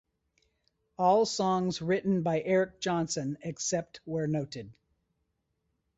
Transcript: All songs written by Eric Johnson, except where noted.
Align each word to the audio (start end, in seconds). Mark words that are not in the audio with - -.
All 0.97 1.27
songs 1.27 1.79
written 1.79 2.23
by 2.23 2.41
Eric 2.41 2.79
Johnson, 2.79 3.37
except 3.43 3.99
where 4.03 4.25
noted. 4.25 4.73